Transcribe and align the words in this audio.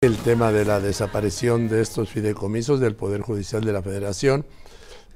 el 0.00 0.16
tema 0.18 0.52
de 0.52 0.64
la 0.64 0.78
desaparición 0.78 1.68
de 1.68 1.80
estos 1.80 2.08
fideicomisos 2.08 2.78
del 2.78 2.94
Poder 2.94 3.20
Judicial 3.20 3.64
de 3.64 3.72
la 3.72 3.82
Federación, 3.82 4.46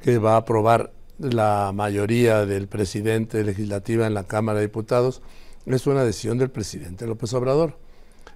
que 0.03 0.19
va 0.19 0.33
a 0.33 0.39
aprobar 0.39 0.93
la 1.21 1.71
mayoría 1.73 2.47
del 2.47 2.67
presidente 2.67 3.45
legislativa 3.45 4.08
en 4.08 4.15
la 4.15 4.25
Cámara 4.25 4.58
de 4.58 4.67
Diputados, 4.67 5.23
es 5.67 5.87
una 5.87 6.03
decisión 6.03 6.37
del 6.39 6.50
presidente 6.50 7.07
López 7.07 7.33
Obrador. 7.33 7.79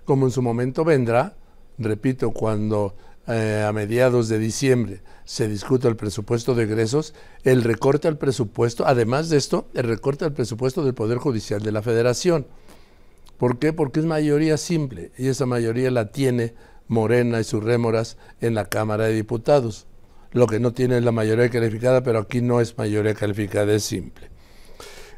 Como 0.05 0.27
en 0.27 0.31
su 0.31 0.41
momento 0.41 0.85
vendrá, 0.85 1.35
repito, 1.79 2.31
cuando 2.31 2.95
eh, 3.27 3.65
a 3.67 3.73
mediados 3.73 4.29
de 4.29 4.39
diciembre 4.39 5.01
se 5.25 5.49
discuta 5.49 5.89
el 5.89 5.97
presupuesto 5.97 6.55
de 6.55 6.63
egresos, 6.63 7.13
el 7.43 7.65
recorte 7.65 8.07
al 8.07 8.19
presupuesto, 8.19 8.87
además 8.87 9.31
de 9.31 9.39
esto, 9.39 9.67
el 9.75 9.83
recorte 9.83 10.25
al 10.25 10.33
presupuesto 10.33 10.85
del 10.85 10.95
Poder 10.95 11.19
Judicial 11.19 11.61
de 11.61 11.73
la 11.73 11.83
Federación. 11.83 12.47
¿Por 13.39 13.59
qué? 13.59 13.73
Porque 13.73 14.01
es 14.01 14.07
mayoría 14.07 14.57
simple 14.57 15.13
y 15.19 15.29
esa 15.29 15.47
mayoría 15.47 15.91
la 15.91 16.11
tiene 16.11 16.55
Morena 16.89 17.41
y 17.41 17.45
sus 17.45 17.63
rémoras 17.63 18.17
en 18.41 18.55
la 18.55 18.67
Cámara 18.67 19.05
de 19.05 19.15
Diputados. 19.15 19.87
Lo 20.33 20.47
que 20.47 20.61
no 20.61 20.73
tiene 20.73 20.99
es 20.99 21.05
la 21.05 21.13
mayoría 21.13 21.49
calificada, 21.51 22.03
pero 22.03 22.19
aquí 22.19 22.41
no 22.41 22.61
es 22.61 22.77
mayoría 22.79 23.15
calificada, 23.15 23.73
es 23.73 23.85
simple. 23.85 24.31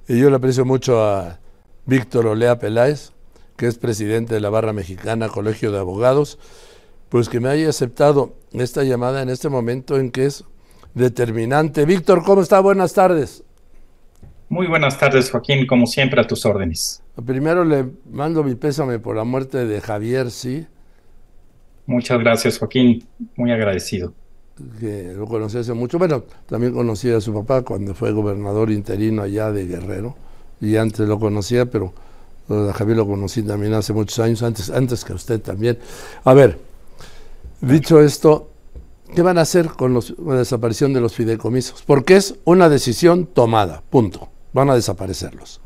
Y 0.09 0.19
yo 0.19 0.31
le 0.31 0.37
aprecio 0.37 0.65
mucho 0.65 1.05
a 1.05 1.39
Víctor 1.87 2.27
Olea 2.27 2.59
Peláez, 2.59 3.13
que 3.57 3.67
es 3.67 3.79
presidente 3.79 4.35
de 4.35 4.41
la 4.41 4.51
Barra 4.51 4.73
Mexicana 4.73 5.29
Colegio 5.29 5.73
de 5.73 5.79
Abogados, 5.79 6.39
pues 7.09 7.29
que 7.29 7.41
me 7.41 7.49
haya 7.49 7.69
aceptado 7.69 8.37
esta 8.53 8.85
llamada 8.85 9.23
en 9.23 9.29
este 9.29 9.49
momento 9.49 9.99
en 9.99 10.11
que 10.11 10.27
es 10.27 10.45
determinante. 10.95 11.85
Víctor, 11.85 12.23
¿cómo 12.25 12.43
está? 12.43 12.61
Buenas 12.61 12.93
tardes. 12.93 13.45
Muy 14.49 14.67
buenas 14.67 14.99
tardes, 14.99 15.31
Joaquín, 15.31 15.67
como 15.67 15.87
siempre 15.87 16.21
a 16.21 16.27
tus 16.27 16.47
órdenes. 16.47 17.03
Primero 17.25 17.65
le 17.65 17.87
mando 18.11 18.45
mi 18.45 18.55
pésame 18.55 18.99
por 18.99 19.17
la 19.17 19.25
muerte 19.25 19.67
de 19.67 19.81
Javier, 19.81 20.31
sí. 20.31 20.67
Muchas 21.87 22.19
gracias, 22.21 22.59
Joaquín, 22.59 23.05
muy 23.37 23.51
agradecido. 23.51 24.13
Que 24.79 25.15
lo 25.17 25.27
conocí 25.27 25.59
hace 25.59 25.73
mucho. 25.73 25.99
Bueno, 25.99 26.25
también 26.47 26.73
conocí 26.73 27.11
a 27.11 27.21
su 27.21 27.33
papá 27.33 27.63
cuando 27.63 27.95
fue 27.95 28.13
gobernador 28.13 28.71
interino 28.71 29.23
allá 29.23 29.51
de 29.53 29.67
Guerrero. 29.67 30.17
Y 30.61 30.77
antes 30.77 31.09
lo 31.09 31.19
conocía, 31.19 31.67
pero 31.67 31.93
a 32.49 32.73
Javier 32.73 32.99
lo 32.99 33.07
conocí 33.07 33.43
también 33.43 33.75
hace 33.75 33.93
muchos 33.93 34.19
años, 34.19 34.43
antes, 34.43 34.71
antes 34.71 35.05
que 35.05 35.13
usted 35.13 35.41
también. 35.41 35.79
A 36.25 36.35
ver, 36.35 36.59
dicho 37.61 38.01
esto, 38.01 38.51
¿qué 39.15 39.23
van 39.23 39.39
a 39.39 39.43
hacer 39.43 39.69
con 39.69 39.95
la 39.95 40.35
desaparición 40.35 40.93
de 40.93 41.01
los 41.01 41.15
fideicomisos? 41.15 41.83
Porque 41.83 42.17
es 42.17 42.37
una 42.45 42.69
decisión 42.69 43.27
tomada, 43.27 43.83
punto 43.91 44.29
van 44.53 44.71
a 44.71 44.75
desaparecerlos. 44.75 45.61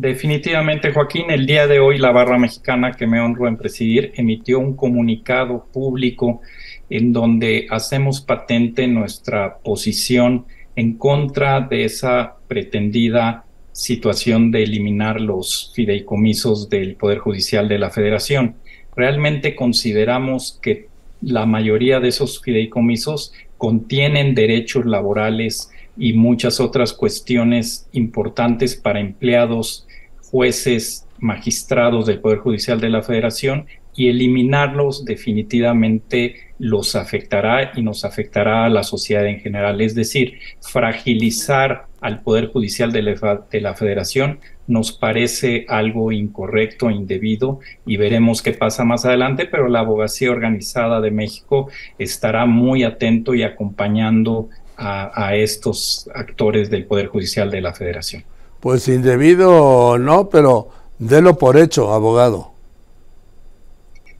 Definitivamente, 0.00 0.92
Joaquín, 0.92 1.30
el 1.30 1.44
día 1.44 1.66
de 1.66 1.78
hoy 1.78 1.98
la 1.98 2.10
Barra 2.10 2.38
Mexicana 2.38 2.92
que 2.92 3.06
me 3.06 3.20
honro 3.20 3.46
en 3.46 3.58
presidir 3.58 4.14
emitió 4.16 4.58
un 4.58 4.74
comunicado 4.74 5.66
público 5.70 6.40
en 6.88 7.12
donde 7.12 7.66
hacemos 7.68 8.22
patente 8.22 8.86
nuestra 8.86 9.58
posición 9.58 10.46
en 10.74 10.94
contra 10.94 11.60
de 11.60 11.84
esa 11.84 12.36
pretendida 12.48 13.44
situación 13.72 14.50
de 14.50 14.62
eliminar 14.62 15.20
los 15.20 15.70
fideicomisos 15.74 16.70
del 16.70 16.96
Poder 16.96 17.18
Judicial 17.18 17.68
de 17.68 17.78
la 17.78 17.90
Federación. 17.90 18.56
Realmente 18.96 19.54
consideramos 19.54 20.58
que 20.62 20.88
la 21.20 21.44
mayoría 21.44 22.00
de 22.00 22.08
esos 22.08 22.40
fideicomisos 22.40 23.34
contienen 23.58 24.34
derechos 24.34 24.86
laborales 24.86 25.70
y 25.98 26.14
muchas 26.14 26.58
otras 26.58 26.94
cuestiones 26.94 27.86
importantes 27.92 28.74
para 28.76 29.00
empleados, 29.00 29.86
jueces, 30.30 31.06
magistrados 31.18 32.06
del 32.06 32.20
Poder 32.20 32.38
Judicial 32.38 32.80
de 32.80 32.88
la 32.88 33.02
Federación 33.02 33.66
y 33.94 34.08
eliminarlos 34.08 35.04
definitivamente 35.04 36.36
los 36.58 36.94
afectará 36.94 37.72
y 37.74 37.82
nos 37.82 38.04
afectará 38.04 38.64
a 38.64 38.68
la 38.68 38.82
sociedad 38.82 39.26
en 39.26 39.40
general. 39.40 39.80
Es 39.80 39.94
decir, 39.94 40.38
fragilizar 40.60 41.86
al 42.00 42.22
Poder 42.22 42.48
Judicial 42.48 42.92
de 42.92 43.02
la, 43.02 43.46
de 43.50 43.60
la 43.60 43.74
Federación 43.74 44.40
nos 44.66 44.92
parece 44.92 45.66
algo 45.68 46.12
incorrecto, 46.12 46.90
indebido 46.90 47.58
y 47.84 47.96
veremos 47.96 48.40
qué 48.40 48.52
pasa 48.52 48.84
más 48.84 49.04
adelante, 49.04 49.46
pero 49.46 49.68
la 49.68 49.80
abogacía 49.80 50.30
organizada 50.30 51.00
de 51.00 51.10
México 51.10 51.68
estará 51.98 52.46
muy 52.46 52.84
atento 52.84 53.34
y 53.34 53.42
acompañando 53.42 54.48
a, 54.82 55.34
estos 55.36 56.08
actores 56.14 56.70
del 56.70 56.86
Poder 56.86 57.08
Judicial 57.08 57.50
de 57.50 57.60
la 57.60 57.74
Federación. 57.74 58.24
Pues 58.60 58.88
indebido 58.88 59.98
no, 59.98 60.28
pero 60.28 60.68
délo 60.98 61.38
por 61.38 61.56
hecho, 61.56 61.92
abogado. 61.92 62.52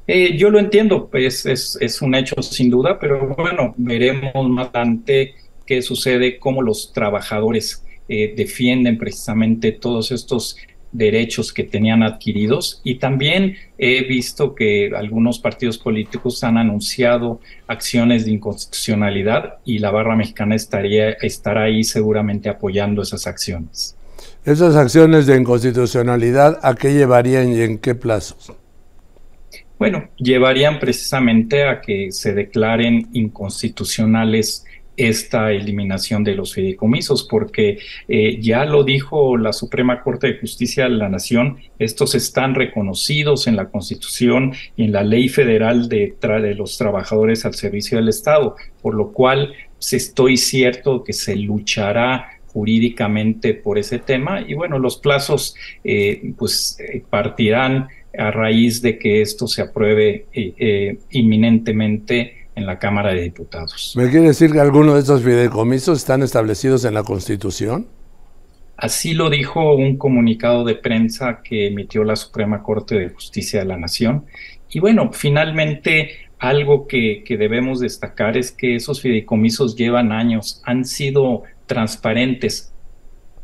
Eh, 0.06 0.36
yo 0.36 0.50
lo 0.50 0.58
entiendo, 0.58 1.08
pues 1.08 1.46
es, 1.46 1.78
es, 1.80 2.02
un 2.02 2.14
hecho 2.14 2.42
sin 2.42 2.68
duda, 2.68 2.98
pero 2.98 3.34
bueno, 3.36 3.74
veremos 3.76 4.48
más 4.48 4.70
adelante 4.72 5.34
qué 5.64 5.82
sucede, 5.82 6.38
cómo 6.40 6.62
los 6.62 6.92
trabajadores 6.92 7.84
eh, 8.08 8.34
defienden 8.36 8.98
precisamente 8.98 9.70
todos 9.70 10.10
estos 10.10 10.56
derechos 10.90 11.52
que 11.52 11.62
tenían 11.62 12.02
adquiridos 12.02 12.80
y 12.82 12.96
también 12.96 13.54
he 13.78 14.02
visto 14.02 14.56
que 14.56 14.90
algunos 14.96 15.38
partidos 15.38 15.78
políticos 15.78 16.42
han 16.42 16.58
anunciado 16.58 17.40
acciones 17.68 18.24
de 18.24 18.32
inconstitucionalidad 18.32 19.58
y 19.64 19.78
la 19.78 19.92
barra 19.92 20.16
mexicana 20.16 20.56
estaría 20.56 21.10
estará 21.10 21.62
ahí 21.62 21.84
seguramente 21.84 22.48
apoyando 22.48 23.02
esas 23.02 23.28
acciones. 23.28 23.96
Esas 24.44 24.76
acciones 24.76 25.26
de 25.26 25.36
inconstitucionalidad, 25.36 26.58
¿a 26.62 26.74
qué 26.74 26.92
llevarían 26.92 27.52
y 27.52 27.60
en 27.60 27.78
qué 27.78 27.94
plazos? 27.94 28.52
Bueno, 29.78 30.08
llevarían 30.18 30.78
precisamente 30.78 31.64
a 31.64 31.80
que 31.80 32.12
se 32.12 32.34
declaren 32.34 33.08
inconstitucionales 33.12 34.64
esta 35.08 35.52
eliminación 35.52 36.22
de 36.24 36.34
los 36.34 36.52
fideicomisos, 36.52 37.26
porque 37.28 37.78
eh, 38.06 38.38
ya 38.40 38.66
lo 38.66 38.84
dijo 38.84 39.38
la 39.38 39.52
Suprema 39.52 40.02
Corte 40.02 40.26
de 40.26 40.38
Justicia 40.38 40.84
de 40.84 40.90
la 40.90 41.08
Nación, 41.08 41.58
estos 41.78 42.14
están 42.14 42.54
reconocidos 42.54 43.46
en 43.46 43.56
la 43.56 43.70
Constitución 43.70 44.52
y 44.76 44.84
en 44.84 44.92
la 44.92 45.02
Ley 45.02 45.28
Federal 45.28 45.88
de, 45.88 46.14
de 46.20 46.54
los 46.54 46.76
Trabajadores 46.76 47.46
al 47.46 47.54
Servicio 47.54 47.96
del 47.96 48.08
Estado, 48.08 48.56
por 48.82 48.94
lo 48.94 49.12
cual 49.12 49.54
estoy 49.80 50.36
cierto 50.36 51.02
que 51.02 51.14
se 51.14 51.36
luchará 51.36 52.39
jurídicamente 52.52 53.54
por 53.54 53.78
ese 53.78 53.98
tema 53.98 54.40
y 54.40 54.54
bueno, 54.54 54.78
los 54.78 54.98
plazos 54.98 55.54
eh, 55.84 56.32
pues 56.36 56.78
eh, 56.80 57.02
partirán 57.08 57.88
a 58.18 58.30
raíz 58.30 58.82
de 58.82 58.98
que 58.98 59.22
esto 59.22 59.46
se 59.46 59.62
apruebe 59.62 60.26
inminentemente 61.10 62.48
en 62.56 62.66
la 62.66 62.78
Cámara 62.78 63.12
de 63.12 63.22
Diputados. 63.22 63.94
¿Me 63.96 64.10
quiere 64.10 64.28
decir 64.28 64.52
que 64.52 64.60
algunos 64.60 64.94
de 64.94 65.00
estos 65.00 65.22
fideicomisos 65.22 65.98
están 65.98 66.22
establecidos 66.22 66.84
en 66.84 66.94
la 66.94 67.02
Constitución? 67.02 67.86
Así 68.76 69.12
lo 69.12 69.28
dijo 69.28 69.74
un 69.74 69.96
comunicado 69.98 70.64
de 70.64 70.74
prensa 70.74 71.42
que 71.42 71.66
emitió 71.66 72.02
la 72.02 72.16
Suprema 72.16 72.62
Corte 72.62 72.98
de 72.98 73.10
Justicia 73.10 73.60
de 73.60 73.66
la 73.66 73.76
Nación. 73.76 74.24
Y 74.70 74.80
bueno, 74.80 75.10
finalmente 75.12 76.12
algo 76.38 76.86
que, 76.86 77.22
que 77.24 77.36
debemos 77.36 77.80
destacar 77.80 78.38
es 78.38 78.50
que 78.50 78.76
esos 78.76 79.02
fideicomisos 79.02 79.76
llevan 79.76 80.12
años, 80.12 80.62
han 80.64 80.86
sido 80.86 81.42
transparentes, 81.70 82.72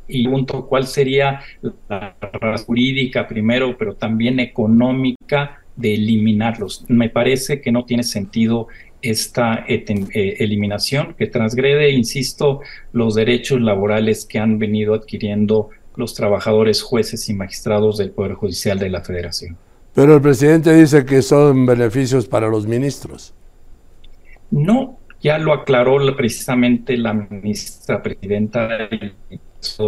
y 0.09 0.25
pregunto 0.25 0.67
cuál 0.67 0.87
sería 0.89 1.41
la 1.89 2.17
razón 2.33 2.67
jurídica 2.67 3.29
primero, 3.29 3.79
pero 3.79 3.95
también 3.95 4.41
económica 4.41 5.63
de 5.77 5.95
eliminarlos. 5.95 6.85
Me 6.89 7.09
parece 7.09 7.61
que 7.61 7.71
no 7.71 7.85
tiene 7.85 8.03
sentido 8.03 8.67
esta 9.01 9.65
eh, 9.69 10.37
eliminación 10.41 11.15
que 11.17 11.29
transgrede, 11.29 11.91
insisto, 11.91 12.63
los 12.93 13.15
derechos 13.15 13.61
laborales 13.61 14.25
que 14.25 14.41
han 14.41 14.59
venido 14.59 14.95
adquiriendo 14.95 15.71
los 15.95 16.15
trabajadores, 16.15 16.83
jueces 16.83 17.29
y 17.29 17.35
magistrados 17.35 17.99
del 17.99 18.11
Poder 18.11 18.35
Judicial 18.35 18.79
de 18.81 18.91
la 18.91 19.03
Federación. 19.03 19.57
Pero 19.95 20.17
el 20.17 20.21
presidente 20.21 20.75
dice 20.75 21.05
que 21.05 21.23
son 21.23 21.65
beneficios 21.65 22.27
para 22.27 22.49
los 22.49 22.67
ministros. 22.67 23.33
No, 24.51 24.99
ya 25.27 25.39
lo 25.39 25.53
aclaró 25.53 25.99
precisamente 26.15 26.97
la 26.97 27.13
ministra 27.13 28.01
presidenta 28.01 28.69
de 28.69 29.13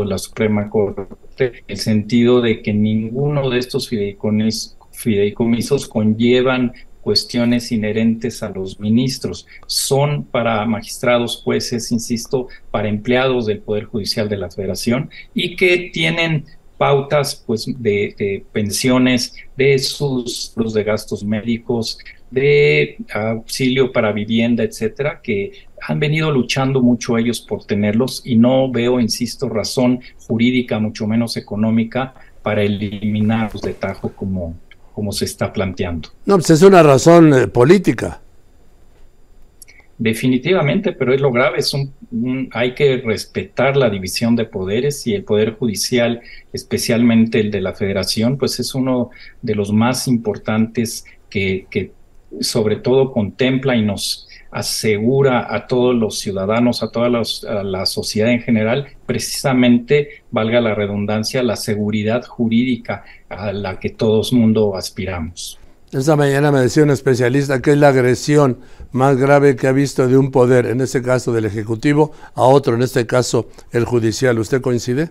la 0.05 0.19
Suprema 0.19 0.69
Corte, 0.69 1.63
el 1.69 1.77
sentido 1.77 2.41
de 2.41 2.61
que 2.61 2.75
ninguno 2.75 3.49
de 3.49 3.61
estos 3.61 3.89
fideicomisos 3.89 5.87
conllevan 5.87 6.73
cuestiones 7.03 7.71
inherentes 7.71 8.43
a 8.43 8.49
los 8.49 8.81
ministros, 8.81 9.47
son 9.67 10.25
para 10.25 10.67
magistrados, 10.67 11.41
jueces, 11.45 11.93
insisto, 11.93 12.49
para 12.73 12.89
empleados 12.89 13.47
del 13.47 13.61
Poder 13.61 13.85
Judicial 13.85 14.29
de 14.29 14.39
la 14.39 14.51
Federación 14.51 15.09
y 15.35 15.55
que 15.55 15.91
tienen 15.93 16.47
pautas 16.79 17.45
pues 17.47 17.65
de, 17.79 18.45
pensiones, 18.51 19.37
de 19.57 19.79
sus 19.79 20.53
de 20.57 20.83
gastos 20.83 21.23
médicos, 21.25 21.99
de 22.31 22.99
auxilio 23.13 23.93
para 23.93 24.13
vivienda, 24.13 24.63
etcétera, 24.63 25.21
que 25.23 25.53
han 25.81 26.01
venido 26.01 26.31
luchando 26.31 26.83
mucho 26.83 27.17
ellos 27.17 27.41
por 27.41 27.65
tenerlos 27.65 28.23
y 28.25 28.37
no 28.37 28.71
veo, 28.71 29.01
insisto, 29.01 29.49
razón 29.49 30.01
jurídica, 30.27 30.79
mucho 30.79 31.07
menos 31.07 31.37
económica, 31.37 32.15
para 32.43 32.63
eliminarlos 32.63 33.63
de 33.63 33.75
tajo 33.75 34.11
como, 34.15 34.57
como 34.95 35.13
se 35.13 35.25
está 35.25 35.53
planteando. 35.53 36.11
No, 36.27 36.37
pues 36.37 36.51
es 36.51 36.63
una 36.63 36.83
razón 36.83 37.33
eh, 37.33 37.47
política. 37.47 38.21
Definitivamente, 40.01 40.93
pero 40.93 41.13
es 41.13 41.21
lo 41.21 41.33
grave, 41.33 41.59
es 41.59 41.75
un, 41.75 42.49
hay 42.53 42.73
que 42.75 42.99
respetar 42.99 43.77
la 43.77 43.91
división 43.91 44.37
de 44.37 44.45
poderes 44.45 45.05
y 45.09 45.15
el 45.15 45.25
Poder 45.25 45.55
Judicial, 45.55 46.21
especialmente 46.53 47.41
el 47.41 47.51
de 47.51 47.61
la 47.61 47.75
Federación, 47.75 48.39
pues 48.39 48.61
es 48.61 48.77
uno 48.77 49.11
de 49.43 49.57
los 49.57 49.73
más 49.73 50.07
importantes 50.07 51.05
que, 51.29 51.67
que 51.69 51.91
sobre 52.41 52.77
todo 52.77 53.13
contempla 53.13 53.77
y 53.77 53.83
nos 53.83 54.29
asegura 54.51 55.55
a 55.55 55.67
todos 55.67 55.95
los 55.95 56.19
ciudadanos, 56.19 56.83
a 56.83 56.91
toda 56.91 57.11
la 57.11 57.87
sociedad 57.87 58.31
en 58.31 58.41
general, 58.41 58.89
precisamente, 59.07 60.23
valga 60.31 60.61
la 60.61 60.75
redundancia, 60.75 61.43
la 61.43 61.57
seguridad 61.57 62.25
jurídica 62.25 63.05
a 63.29 63.53
la 63.53 63.79
que 63.79 63.91
todos 63.91 64.33
mundo 64.33 64.75
aspiramos. 64.77 65.59
Esta 65.93 66.17
mañana 66.17 66.53
me 66.53 66.61
decía 66.61 66.83
un 66.83 66.91
especialista 66.91 67.63
que 67.63 67.73
es 67.73 67.79
la 67.79 67.89
agresión 67.89 68.59
más 68.93 69.17
grave 69.17 69.57
que 69.57 69.69
ha 69.69 69.73
visto 69.73 70.07
de 70.07 70.19
un 70.19 70.31
poder, 70.31 70.67
en 70.67 70.83
este 70.83 71.03
caso 71.03 71.33
del 71.33 71.47
Ejecutivo, 71.47 72.13
a 72.35 72.43
otro, 72.43 72.75
en 72.75 72.83
este 72.83 73.07
caso 73.07 73.49
el 73.71 73.87
judicial. 73.87 74.39
¿Usted 74.39 74.61
coincide? 74.61 75.11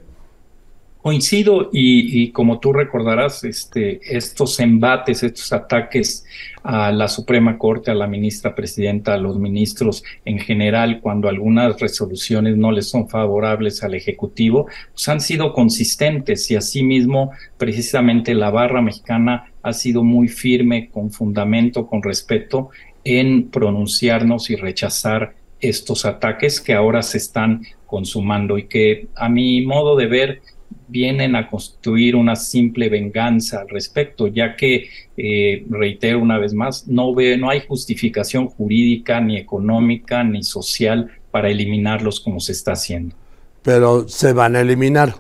Coincido 1.08 1.70
y, 1.72 2.32
como 2.34 2.60
tú 2.60 2.74
recordarás, 2.74 3.46
este, 3.46 4.02
estos 4.04 4.60
embates, 4.60 5.24
estos 5.24 5.54
ataques 5.54 6.26
a 6.64 6.92
la 6.92 7.08
Suprema 7.08 7.58
Corte, 7.58 7.92
a 7.92 7.96
la 7.96 8.08
ministra 8.08 8.54
presidenta, 8.54 9.14
a 9.14 9.18
los 9.18 9.40
ministros 9.40 10.04
en 10.26 10.38
general, 10.38 11.00
cuando 11.00 11.30
algunas 11.30 11.80
resoluciones 11.80 12.58
no 12.58 12.74
les 12.74 12.90
son 12.90 13.08
favorables 13.08 13.84
al 13.84 13.94
Ejecutivo, 13.94 14.68
pues 14.92 15.08
han 15.08 15.22
sido 15.22 15.54
consistentes 15.54 16.52
y 16.52 16.58
asimismo 16.58 17.32
precisamente 17.58 18.34
la 18.34 18.50
barra 18.50 18.82
mexicana 18.82 19.54
ha 19.64 19.72
sido 19.72 20.04
muy 20.04 20.28
firme, 20.28 20.90
con 20.90 21.10
fundamento, 21.12 21.88
con 21.88 22.04
respeto 22.04 22.70
en 23.06 23.48
pronunciarnos 23.48 24.50
y 24.50 24.58
rechazar 24.58 25.36
estos 25.62 26.04
ataques 26.04 26.60
que 26.60 26.74
ahora 26.74 27.02
se 27.02 27.18
están 27.18 27.62
consumando 27.86 28.58
y 28.58 28.64
que 28.64 29.08
a 29.16 29.30
mi 29.30 29.66
modo 29.66 29.96
de 29.96 30.08
ver 30.08 30.42
vienen 30.88 31.36
a 31.36 31.50
constituir 31.50 32.16
una 32.16 32.36
simple 32.36 32.90
venganza 32.90 33.62
al 33.62 33.70
respecto, 33.70 34.28
ya 34.28 34.56
que, 34.56 34.90
eh, 35.18 35.66
reitero 35.70 36.20
una 36.20 36.38
vez 36.38 36.54
más, 36.54 36.88
no, 36.88 37.14
ve, 37.14 37.38
no 37.38 37.50
hay 37.50 37.62
justificación 37.68 38.48
jurídica, 38.48 39.20
ni 39.20 39.38
económica, 39.38 40.24
ni 40.24 40.44
social 40.44 41.12
para 41.32 41.50
eliminarlos 41.50 42.20
como 42.20 42.40
se 42.40 42.54
está 42.54 42.74
haciendo. 42.74 43.16
Pero 43.64 44.08
se 44.08 44.34
van 44.34 44.56
a 44.56 44.62
eliminar. 44.62 45.16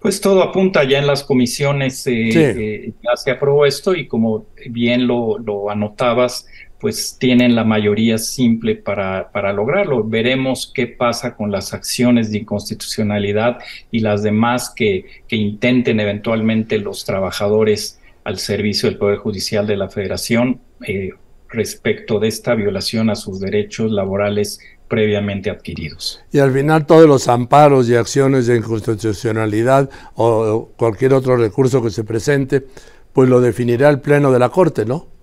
Pues 0.00 0.20
todo 0.20 0.42
apunta 0.42 0.84
ya 0.84 0.98
en 0.98 1.06
las 1.06 1.22
comisiones, 1.22 2.06
eh, 2.06 2.30
eh, 2.32 2.92
ya 3.02 3.16
se 3.16 3.32
aprobó 3.32 3.66
esto 3.66 3.94
y 3.94 4.06
como 4.06 4.46
bien 4.70 5.06
lo, 5.06 5.38
lo 5.38 5.68
anotabas, 5.68 6.46
pues 6.80 7.18
tienen 7.18 7.54
la 7.54 7.62
mayoría 7.62 8.16
simple 8.16 8.74
para, 8.74 9.30
para 9.32 9.52
lograrlo. 9.52 10.02
Veremos 10.02 10.72
qué 10.74 10.86
pasa 10.86 11.36
con 11.36 11.52
las 11.52 11.74
acciones 11.74 12.30
de 12.30 12.38
inconstitucionalidad 12.38 13.58
y 13.90 14.00
las 14.00 14.22
demás 14.22 14.72
que, 14.74 15.04
que 15.28 15.36
intenten 15.36 16.00
eventualmente 16.00 16.78
los 16.78 17.04
trabajadores 17.04 18.00
al 18.24 18.38
servicio 18.38 18.88
del 18.88 18.98
Poder 18.98 19.18
Judicial 19.18 19.66
de 19.66 19.76
la 19.76 19.88
Federación 19.88 20.60
eh, 20.86 21.10
respecto 21.48 22.18
de 22.18 22.28
esta 22.28 22.54
violación 22.54 23.10
a 23.10 23.14
sus 23.14 23.40
derechos 23.40 23.90
laborales 23.92 24.60
previamente 24.88 25.50
adquiridos. 25.50 26.20
Y 26.32 26.38
al 26.38 26.52
final 26.52 26.86
todos 26.86 27.06
los 27.06 27.28
amparos 27.28 27.88
y 27.88 27.94
acciones 27.94 28.46
de 28.46 28.56
inconstitucionalidad 28.56 29.88
o 30.14 30.70
cualquier 30.76 31.14
otro 31.14 31.36
recurso 31.36 31.82
que 31.82 31.90
se 31.90 32.04
presente, 32.04 32.66
pues 33.12 33.28
lo 33.28 33.40
definirá 33.40 33.88
el 33.88 34.00
Pleno 34.00 34.32
de 34.32 34.38
la 34.38 34.48
Corte, 34.48 34.84
¿no? 34.84 35.19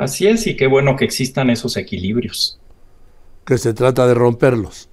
Así 0.00 0.26
es, 0.26 0.46
y 0.46 0.56
qué 0.56 0.66
bueno 0.66 0.96
que 0.96 1.04
existan 1.04 1.50
esos 1.50 1.76
equilibrios. 1.76 2.58
Que 3.44 3.58
se 3.58 3.74
trata 3.74 4.06
de 4.06 4.14
romperlos. 4.14 4.88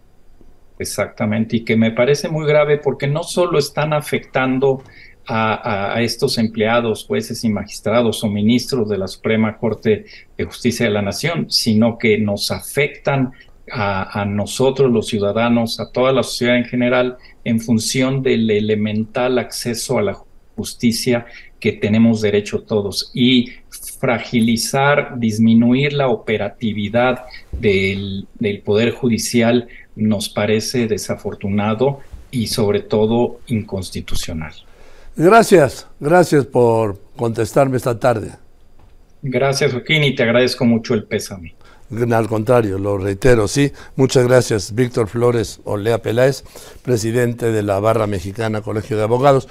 Exactamente, 0.80 1.58
y 1.58 1.60
que 1.62 1.78
me 1.78 1.92
parece 1.92 2.30
muy 2.30 2.46
grave 2.46 2.78
porque 2.78 3.08
no 3.08 3.24
solo 3.24 3.58
están 3.58 3.94
afectando 3.94 4.84
a, 5.30 6.02
estos 6.02 6.38
empleados, 6.38 7.06
jueces 7.06 7.44
y 7.44 7.50
magistrados 7.50 8.24
o 8.24 8.28
ministros 8.28 8.88
de 8.88 8.98
la 8.98 9.08
Suprema 9.08 9.58
Corte 9.58 10.06
de 10.38 10.46
Justicia 10.46 10.86
de 10.86 10.92
la 10.92 11.02
Nación, 11.02 11.50
sino 11.50 11.98
que 11.98 12.18
nos 12.18 12.50
afectan 12.52 13.34
a, 13.70 14.22
a, 14.22 14.26
nosotros 14.26 14.90
los 14.90 15.08
ciudadanos, 15.08 15.82
a 15.82 15.92
toda 15.92 16.14
la 16.14 16.24
sociedad 16.24 16.56
en 16.56 16.64
general, 16.66 17.18
en 17.44 17.60
función 17.60 18.24
del 18.24 18.50
elemental 18.50 19.38
acceso 19.38 19.98
a 19.98 20.02
la 20.02 20.18
justicia 20.56 21.26
que 21.60 21.74
tenemos 21.74 22.22
derecho 22.22 22.62
todos. 22.62 23.12
Y 23.14 23.52
fragilizar, 24.00 25.20
disminuir 25.20 25.94
la 25.94 26.08
operatividad 26.10 27.26
del, 27.52 28.28
Poder 28.64 28.92
Judicial 28.92 29.68
nos 29.96 30.30
parece 30.30 30.88
desafortunado 30.88 32.00
y 32.32 32.48
sobre 32.48 32.82
todo 32.82 33.40
inconstitucional. 33.48 34.54
Gracias, 35.16 35.88
gracias 36.00 36.46
por 36.46 37.00
contestarme 37.16 37.78
esta 37.78 38.00
tarde. 38.00 38.32
Gracias, 39.24 39.72
Joaquín, 39.72 40.04
y 40.04 40.14
te 40.14 40.24
agradezco 40.24 40.64
mucho 40.66 40.94
el 40.94 41.06
pésame. 41.06 41.56
Al 42.12 42.28
contrario, 42.28 42.78
lo 42.78 42.98
reitero, 42.98 43.48
sí. 43.48 43.72
Muchas 43.96 44.28
gracias, 44.28 44.76
Víctor 44.76 45.08
Flores 45.08 45.62
Olea 45.64 46.02
Peláez, 46.02 46.44
presidente 46.84 47.52
de 47.52 47.64
la 47.64 47.80
Barra 47.80 48.08
Mexicana 48.08 48.62
Colegio 48.62 48.98
de 48.98 49.04
Abogados. 49.04 49.48